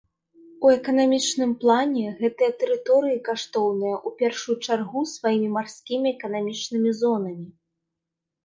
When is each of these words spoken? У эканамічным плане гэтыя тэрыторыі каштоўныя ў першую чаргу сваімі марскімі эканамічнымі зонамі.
У 0.67 0.69
эканамічным 0.75 1.51
плане 1.63 2.05
гэтыя 2.21 2.51
тэрыторыі 2.63 3.19
каштоўныя 3.29 3.93
ў 4.07 4.21
першую 4.23 4.55
чаргу 4.69 5.01
сваімі 5.15 5.49
марскімі 5.59 6.07
эканамічнымі 6.17 6.91
зонамі. 7.03 7.47